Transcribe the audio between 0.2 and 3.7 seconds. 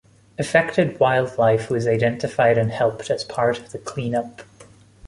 Affected wildlife was identified and helped as part